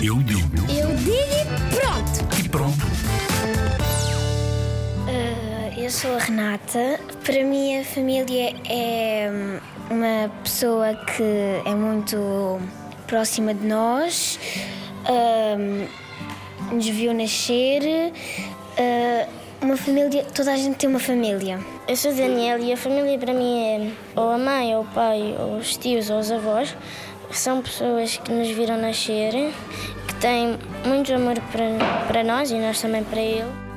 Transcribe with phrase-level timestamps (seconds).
[0.00, 0.56] Eu digo.
[0.70, 2.38] Eu digo e pronto.
[2.38, 2.86] E pronto.
[5.08, 7.00] Uh, eu sou a Renata.
[7.24, 9.58] Para mim, a família é hum,
[9.90, 11.22] uma pessoa que
[11.64, 12.60] é muito
[13.08, 14.38] próxima de nós,
[15.58, 17.82] um, nos viu nascer.
[17.82, 21.58] Uh, uma família, toda a gente tem uma família.
[21.88, 25.34] Eu sou Daniel e a família para mim é ou a mãe, ou o pai,
[25.40, 26.76] ou os tios, ou os avós.
[27.30, 29.32] São pessoas que nos viram nascer,
[30.06, 33.67] que têm muito amor para, para nós e nós também para ele.